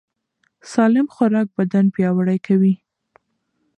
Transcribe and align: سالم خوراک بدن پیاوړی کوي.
سالم 0.71 1.07
خوراک 1.15 1.47
بدن 1.57 1.85
پیاوړی 1.95 2.37
کوي. 2.47 2.73